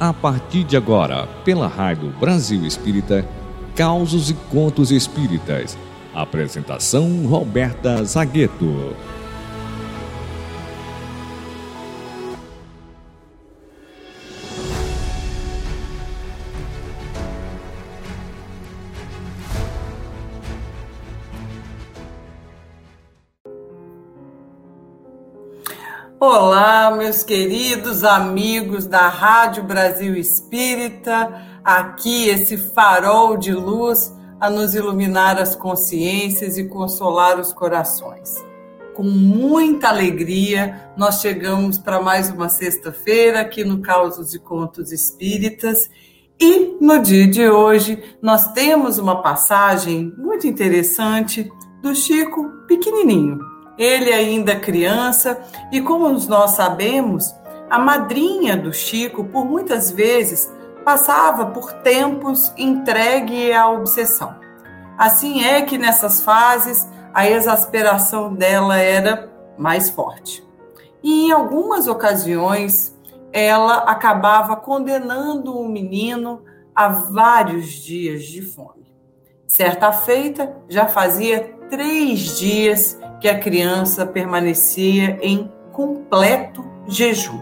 A 0.00 0.14
partir 0.14 0.64
de 0.64 0.78
agora, 0.78 1.26
pela 1.44 1.68
Rádio 1.68 2.08
Brasil 2.18 2.64
Espírita, 2.64 3.22
Causos 3.76 4.30
e 4.30 4.34
Contos 4.50 4.90
Espíritas. 4.90 5.76
Apresentação 6.14 7.26
Roberta 7.26 8.02
Zagueto. 8.02 8.96
Olá, 26.22 26.94
meus 26.94 27.22
queridos 27.22 28.04
amigos 28.04 28.84
da 28.84 29.08
Rádio 29.08 29.64
Brasil 29.64 30.14
Espírita, 30.14 31.32
aqui 31.64 32.28
esse 32.28 32.58
farol 32.58 33.38
de 33.38 33.54
luz 33.54 34.14
a 34.38 34.50
nos 34.50 34.74
iluminar 34.74 35.38
as 35.38 35.56
consciências 35.56 36.58
e 36.58 36.68
consolar 36.68 37.40
os 37.40 37.54
corações. 37.54 38.34
Com 38.94 39.02
muita 39.02 39.88
alegria, 39.88 40.92
nós 40.94 41.22
chegamos 41.22 41.78
para 41.78 42.02
mais 42.02 42.28
uma 42.28 42.50
sexta-feira 42.50 43.40
aqui 43.40 43.64
no 43.64 43.80
Causos 43.80 44.34
e 44.34 44.38
Contos 44.38 44.92
Espíritas. 44.92 45.88
E 46.38 46.76
no 46.82 46.98
dia 46.98 47.26
de 47.26 47.48
hoje 47.48 47.98
nós 48.20 48.52
temos 48.52 48.98
uma 48.98 49.22
passagem 49.22 50.12
muito 50.18 50.46
interessante 50.46 51.50
do 51.80 51.94
Chico 51.94 52.46
pequenininho 52.68 53.49
ele 53.80 54.12
ainda 54.12 54.60
criança, 54.60 55.40
e 55.72 55.80
como 55.80 56.06
nós 56.28 56.50
sabemos, 56.50 57.34
a 57.70 57.78
madrinha 57.78 58.54
do 58.54 58.74
Chico, 58.74 59.24
por 59.24 59.46
muitas 59.46 59.90
vezes, 59.90 60.52
passava 60.84 61.46
por 61.46 61.72
tempos 61.72 62.52
entregue 62.58 63.50
à 63.54 63.70
obsessão. 63.70 64.36
Assim 64.98 65.42
é 65.42 65.62
que 65.62 65.78
nessas 65.78 66.22
fases 66.22 66.86
a 67.14 67.26
exasperação 67.26 68.34
dela 68.34 68.76
era 68.76 69.32
mais 69.56 69.88
forte. 69.88 70.46
E 71.02 71.28
em 71.28 71.32
algumas 71.32 71.88
ocasiões 71.88 72.94
ela 73.32 73.78
acabava 73.78 74.56
condenando 74.56 75.58
o 75.58 75.66
menino 75.66 76.42
a 76.74 76.88
vários 76.88 77.66
dias 77.70 78.24
de 78.24 78.42
fome. 78.42 78.92
Certa 79.46 79.90
feita, 79.90 80.54
já 80.68 80.86
fazia 80.86 81.56
três 81.70 82.38
dias 82.38 82.99
que 83.20 83.28
a 83.28 83.38
criança 83.38 84.06
permanecia 84.06 85.18
em 85.20 85.50
completo 85.72 86.64
jejum. 86.88 87.40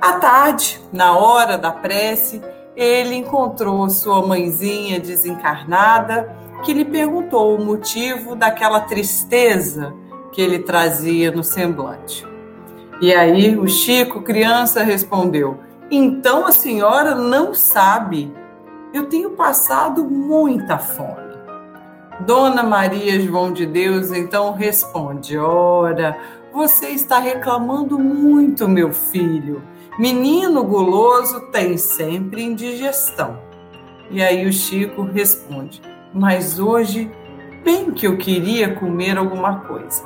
À 0.00 0.14
tarde, 0.14 0.80
na 0.92 1.16
hora 1.16 1.56
da 1.56 1.72
prece, 1.72 2.40
ele 2.76 3.14
encontrou 3.14 3.88
sua 3.88 4.24
mãezinha 4.26 5.00
desencarnada, 5.00 6.36
que 6.62 6.72
lhe 6.72 6.84
perguntou 6.84 7.56
o 7.56 7.64
motivo 7.64 8.36
daquela 8.36 8.80
tristeza 8.80 9.94
que 10.32 10.42
ele 10.42 10.58
trazia 10.58 11.30
no 11.30 11.42
semblante. 11.42 12.26
E 13.00 13.14
aí 13.14 13.56
o 13.56 13.66
Chico, 13.66 14.22
criança, 14.22 14.82
respondeu: 14.82 15.58
Então 15.90 16.46
a 16.46 16.52
senhora 16.52 17.14
não 17.14 17.54
sabe. 17.54 18.32
Eu 18.92 19.06
tenho 19.06 19.30
passado 19.30 20.04
muita 20.04 20.78
fome. 20.78 21.25
Dona 22.20 22.62
Maria 22.62 23.20
João 23.20 23.52
de 23.52 23.66
Deus 23.66 24.10
então 24.10 24.52
responde: 24.52 25.36
Ora, 25.36 26.16
você 26.52 26.88
está 26.88 27.18
reclamando 27.18 27.98
muito, 27.98 28.66
meu 28.66 28.92
filho. 28.92 29.62
Menino 29.98 30.64
guloso 30.64 31.40
tem 31.50 31.76
sempre 31.76 32.42
indigestão. 32.42 33.38
E 34.10 34.22
aí 34.22 34.46
o 34.46 34.52
Chico 34.52 35.02
responde: 35.02 35.82
Mas 36.14 36.58
hoje, 36.58 37.10
bem 37.62 37.90
que 37.90 38.06
eu 38.06 38.16
queria 38.16 38.74
comer 38.74 39.18
alguma 39.18 39.60
coisa. 39.60 40.02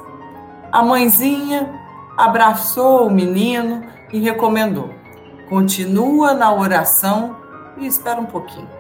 A 0.72 0.82
mãezinha 0.82 1.72
abraçou 2.16 3.06
o 3.06 3.10
menino 3.10 3.84
e 4.12 4.19
recomendou: 4.19 4.91
Continua 5.48 6.34
na 6.34 6.53
oração 6.53 7.37
e 7.78 7.87
espera 7.87 8.21
um 8.21 8.27
pouquinho. 8.27 8.79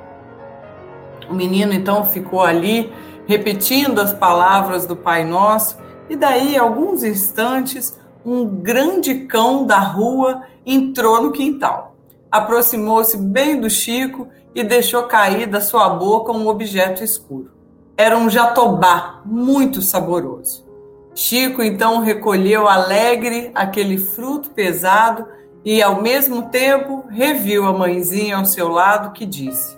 O 1.30 1.34
menino 1.34 1.72
então 1.72 2.04
ficou 2.04 2.42
ali 2.42 2.92
repetindo 3.26 4.00
as 4.00 4.12
palavras 4.12 4.86
do 4.86 4.96
Pai 4.96 5.24
Nosso, 5.24 5.78
e 6.08 6.16
daí, 6.16 6.56
alguns 6.56 7.04
instantes, 7.04 7.96
um 8.26 8.44
grande 8.44 9.26
cão 9.26 9.64
da 9.64 9.78
rua 9.78 10.42
entrou 10.66 11.22
no 11.22 11.30
quintal. 11.30 11.94
Aproximou-se 12.28 13.16
bem 13.16 13.60
do 13.60 13.70
Chico 13.70 14.26
e 14.52 14.64
deixou 14.64 15.04
cair 15.04 15.46
da 15.46 15.60
sua 15.60 15.88
boca 15.90 16.32
um 16.32 16.48
objeto 16.48 17.04
escuro. 17.04 17.52
Era 17.96 18.18
um 18.18 18.28
jatobá 18.28 19.20
muito 19.24 19.80
saboroso. 19.80 20.66
Chico 21.14 21.62
então 21.62 22.00
recolheu 22.00 22.66
alegre 22.66 23.52
aquele 23.54 23.96
fruto 23.96 24.50
pesado 24.50 25.26
e, 25.64 25.80
ao 25.80 26.02
mesmo 26.02 26.48
tempo, 26.48 27.04
reviu 27.08 27.66
a 27.66 27.72
mãezinha 27.72 28.36
ao 28.36 28.44
seu 28.44 28.68
lado 28.68 29.12
que 29.12 29.24
disse: 29.24 29.76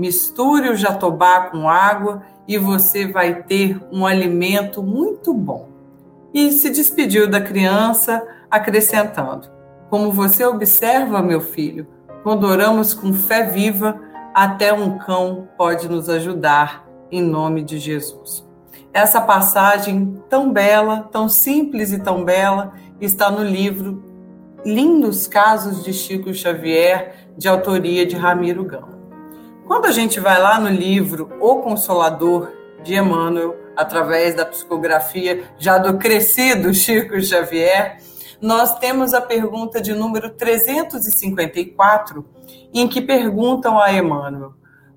Misture 0.00 0.70
o 0.70 0.76
jatobá 0.76 1.50
com 1.50 1.68
água 1.68 2.22
e 2.48 2.56
você 2.56 3.06
vai 3.06 3.42
ter 3.42 3.78
um 3.92 4.06
alimento 4.06 4.82
muito 4.82 5.34
bom. 5.34 5.68
E 6.32 6.50
se 6.52 6.70
despediu 6.70 7.28
da 7.28 7.38
criança, 7.38 8.26
acrescentando: 8.50 9.50
Como 9.90 10.10
você 10.10 10.42
observa, 10.42 11.20
meu 11.20 11.42
filho, 11.42 11.86
quando 12.22 12.46
oramos 12.46 12.94
com 12.94 13.12
fé 13.12 13.42
viva, 13.50 14.00
até 14.34 14.72
um 14.72 14.96
cão 14.96 15.46
pode 15.58 15.86
nos 15.86 16.08
ajudar, 16.08 16.88
em 17.12 17.20
nome 17.20 17.60
de 17.62 17.78
Jesus. 17.78 18.48
Essa 18.94 19.20
passagem 19.20 20.18
tão 20.30 20.50
bela, 20.50 21.08
tão 21.12 21.28
simples 21.28 21.92
e 21.92 21.98
tão 21.98 22.24
bela, 22.24 22.72
está 22.98 23.30
no 23.30 23.44
livro 23.44 24.02
Lindos 24.64 25.26
Casos 25.26 25.84
de 25.84 25.92
Chico 25.92 26.32
Xavier, 26.32 27.28
de 27.36 27.48
autoria 27.48 28.06
de 28.06 28.16
Ramiro 28.16 28.64
Gama. 28.64 28.89
Quando 29.70 29.86
a 29.86 29.92
gente 29.92 30.18
vai 30.18 30.36
lá 30.42 30.58
no 30.58 30.68
livro 30.68 31.30
O 31.38 31.60
Consolador 31.60 32.50
de 32.82 32.96
Emmanuel, 32.96 33.56
através 33.76 34.34
da 34.34 34.44
psicografia 34.44 35.44
já 35.60 35.78
do 35.78 35.96
crescido 35.96 36.74
Chico 36.74 37.22
Xavier, 37.22 37.98
nós 38.42 38.80
temos 38.80 39.14
a 39.14 39.20
pergunta 39.20 39.80
de 39.80 39.94
número 39.94 40.30
354, 40.30 42.26
em 42.74 42.88
que 42.88 43.00
perguntam 43.00 43.78
a 43.78 43.92
Emmanuel: 43.92 44.54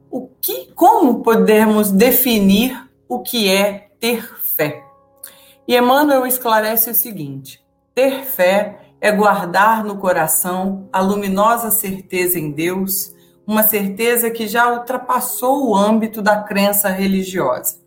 o 0.09 0.27
que, 0.41 0.73
como 0.73 1.21
podemos 1.21 1.91
definir 1.91 2.75
o 3.07 3.19
que 3.19 3.51
é 3.51 3.91
ter 3.99 4.23
fé? 4.39 4.83
E 5.67 5.77
Emmanuel 5.77 6.25
esclarece 6.25 6.89
o 6.89 6.95
seguinte: 6.95 7.63
ter 7.93 8.23
fé 8.23 8.79
é 8.99 9.11
guardar 9.11 9.83
no 9.83 9.97
coração 9.99 10.89
a 10.91 10.99
luminosa 10.99 11.69
certeza 11.69 12.39
em 12.39 12.49
Deus 12.49 13.13
uma 13.45 13.63
certeza 13.63 14.29
que 14.31 14.47
já 14.47 14.71
ultrapassou 14.71 15.69
o 15.69 15.75
âmbito 15.75 16.21
da 16.21 16.41
crença 16.43 16.89
religiosa, 16.89 17.77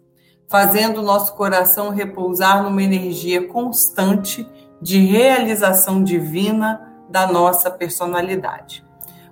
fazendo 0.48 1.02
nosso 1.02 1.34
coração 1.34 1.90
repousar 1.90 2.62
numa 2.62 2.82
energia 2.82 3.48
constante 3.48 4.46
de 4.80 4.98
realização 4.98 6.02
divina 6.04 6.92
da 7.08 7.26
nossa 7.26 7.70
personalidade. 7.70 8.84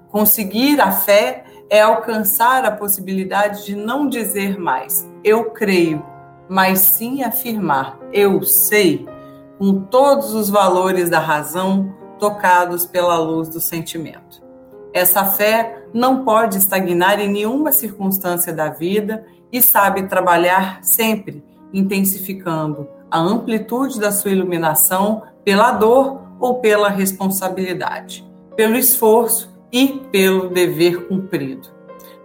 Conseguir 0.09 0.81
a 0.81 0.93
fé 0.93 1.45
é 1.69 1.81
alcançar 1.81 2.65
a 2.65 2.71
possibilidade 2.71 3.65
de 3.65 3.75
não 3.75 4.09
dizer 4.09 4.59
mais 4.59 5.09
eu 5.23 5.51
creio, 5.51 6.05
mas 6.49 6.81
sim 6.81 7.23
afirmar 7.23 7.99
eu 8.13 8.43
sei, 8.43 9.09
com 9.59 9.81
todos 9.81 10.34
os 10.34 10.51
valores 10.51 11.09
da 11.10 11.19
razão 11.19 11.95
tocados 12.19 12.87
pela 12.87 13.19
luz 13.19 13.48
do 13.48 13.60
sentimento. 13.60 14.44
Essa 14.95 15.25
fé 15.25 15.87
não 15.93 16.25
pode 16.25 16.57
estagnar 16.57 17.19
em 17.19 17.29
nenhuma 17.29 17.73
circunstância 17.73 18.53
da 18.53 18.69
vida 18.69 19.27
e 19.53 19.61
sabe 19.61 20.05
trabalhar 20.05 20.79
sempre, 20.83 21.45
intensificando 21.73 22.89
a 23.11 23.19
amplitude 23.19 23.99
da 23.99 24.13
sua 24.13 24.31
iluminação 24.31 25.25
pela 25.45 25.73
dor 25.73 26.23
ou 26.39 26.61
pela 26.61 26.89
responsabilidade, 26.89 28.25
pelo 28.55 28.77
esforço 28.77 29.53
e 29.73 30.01
pelo 30.13 30.49
dever 30.51 31.09
cumprido. 31.09 31.69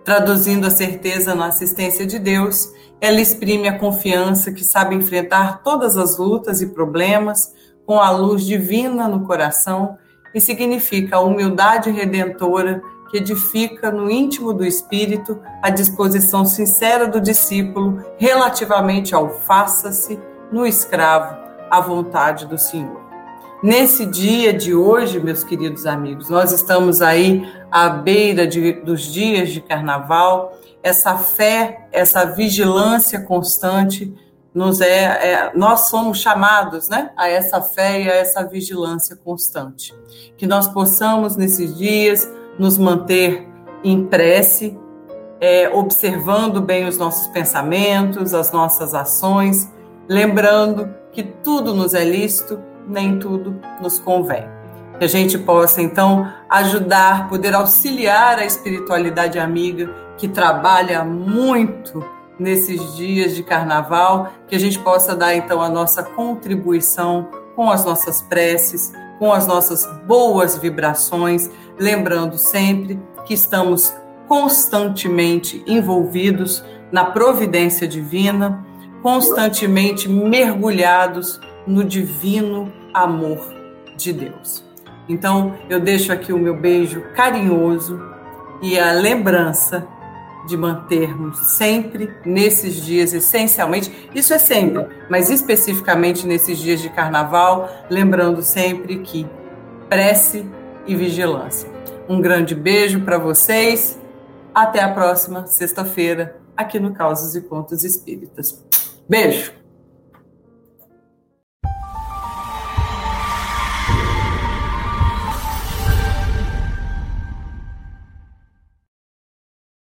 Traduzindo 0.06 0.68
a 0.68 0.72
certeza 0.72 1.34
na 1.34 1.48
assistência 1.48 2.06
de 2.06 2.20
Deus, 2.20 2.72
ela 3.02 3.20
exprime 3.20 3.68
a 3.68 3.80
confiança 3.80 4.52
que 4.52 4.64
sabe 4.64 4.94
enfrentar 4.94 5.64
todas 5.64 5.98
as 5.98 6.20
lutas 6.20 6.62
e 6.62 6.68
problemas 6.68 7.52
com 7.84 8.00
a 8.00 8.12
luz 8.12 8.46
divina 8.46 9.08
no 9.08 9.26
coração 9.26 9.98
e 10.34 10.40
significa 10.42 11.18
a 11.18 11.22
humildade 11.22 11.90
redentora 11.90 12.82
que 13.10 13.18
edifica 13.18 13.92
no 13.92 14.10
íntimo 14.10 14.54
do 14.54 14.66
espírito 14.66 15.40
a 15.62 15.70
disposição 15.70 16.46
sincera 16.46 17.08
do 17.08 17.20
discípulo 17.20 18.04
relativamente 18.18 19.16
ao 19.16 19.30
faça-se 19.30 20.20
no 20.52 20.66
escravo 20.66 21.36
à 21.70 21.80
vontade 21.80 22.46
do 22.46 22.58
Senhor. 22.58 23.10
Nesse 23.62 24.06
dia 24.06 24.54
de 24.54 24.74
hoje, 24.74 25.20
meus 25.20 25.44
queridos 25.44 25.86
amigos, 25.86 26.30
nós 26.30 26.54
estamos 26.54 27.02
aí 27.02 27.46
à 27.70 27.90
beira 27.90 28.48
de, 28.48 28.72
dos 28.72 29.02
dias 29.02 29.50
de 29.50 29.60
carnaval. 29.60 30.58
Essa 30.82 31.18
fé, 31.18 31.88
essa 31.92 32.24
vigilância 32.24 33.20
constante, 33.20 34.14
nos 34.54 34.82
é, 34.82 35.04
é, 35.04 35.52
nós 35.56 35.90
somos 35.90 36.20
chamados, 36.20 36.90
né, 36.90 37.12
a 37.16 37.30
essa 37.30 37.62
fé 37.62 38.02
e 38.02 38.10
a 38.10 38.16
essa 38.16 38.44
vigilância 38.44 39.16
constante. 39.16 39.94
Que 40.38 40.48
nós 40.48 40.68
possamos 40.68 41.36
nesses 41.36 41.78
dias 41.78 42.30
nos 42.58 42.78
manter 42.78 43.48
em 43.84 44.06
prece, 44.06 44.78
é, 45.40 45.70
observando 45.70 46.62
bem 46.62 46.88
os 46.88 46.98
nossos 46.98 47.28
pensamentos, 47.28 48.34
as 48.34 48.52
nossas 48.52 48.94
ações, 48.94 49.72
lembrando 50.08 50.90
que 51.14 51.24
tudo 51.24 51.74
nos 51.74 51.94
é 51.94 52.04
lícito, 52.04 52.60
nem 52.88 53.20
tudo 53.20 53.60
nos 53.82 54.00
convém. 54.00 54.46
Que 54.98 55.06
a 55.06 55.08
gente 55.08 55.38
possa, 55.38 55.82
então, 55.82 56.30
ajudar, 56.50 57.30
poder 57.30 57.54
auxiliar 57.54 58.38
a 58.38 58.46
espiritualidade 58.46 59.40
amiga 59.40 59.90
que 60.18 60.28
trabalha 60.28 61.06
muito 61.06 62.04
nesses 62.40 62.96
dias 62.96 63.36
de 63.36 63.44
carnaval, 63.44 64.32
que 64.48 64.56
a 64.56 64.60
gente 64.60 64.80
possa 64.80 65.16
dar, 65.16 65.36
então, 65.36 65.62
a 65.62 65.70
nossa 65.70 66.02
contribuição 66.02 67.28
com 67.56 67.70
as 67.70 67.84
nossas 67.84 68.22
preces, 68.22 68.94
com 69.20 69.34
as 69.34 69.46
nossas 69.46 69.86
boas 70.08 70.58
vibrações, 70.58 71.50
lembrando 71.78 72.38
sempre 72.38 73.00
que 73.26 73.34
estamos 73.34 73.94
constantemente 74.28 75.64
envolvidos 75.68 76.64
na 76.92 77.04
providência 77.04 77.88
divina, 77.88 78.66
constantemente 79.02 80.08
mergulhados 80.08 81.40
no 81.68 81.84
divino 81.84 82.72
amor 82.94 83.40
de 83.98 84.14
Deus. 84.14 84.64
Então, 85.08 85.56
eu 85.70 85.80
deixo 85.80 86.14
aqui 86.14 86.32
o 86.32 86.38
meu 86.38 86.56
beijo 86.56 87.02
carinhoso 87.16 88.00
e 88.62 88.80
a 88.80 88.92
lembrança 88.92 89.88
de 90.48 90.58
mantermos 90.58 91.38
sempre 91.58 92.14
nesses 92.26 92.76
dias, 92.76 93.14
essencialmente, 93.14 94.10
isso 94.14 94.34
é 94.34 94.40
sempre, 94.40 94.88
mas 95.10 95.30
especificamente 95.30 96.26
nesses 96.26 96.58
dias 96.58 96.82
de 96.82 96.90
carnaval, 96.90 97.70
lembrando 97.90 98.42
sempre 98.42 99.00
que 99.00 99.28
prece 99.90 100.46
e 100.88 100.96
vigilância. 100.96 101.70
Um 102.08 102.22
grande 102.22 102.56
beijo 102.56 103.02
para 103.02 103.18
vocês 103.18 104.00
até 104.54 104.82
a 104.82 104.92
próxima 104.92 105.46
sexta-feira, 105.46 106.38
aqui 106.56 106.80
no 106.80 106.94
Causos 106.94 107.36
e 107.36 107.42
Contos 107.42 107.84
Espíritas. 107.84 108.64
Beijo! 109.08 109.59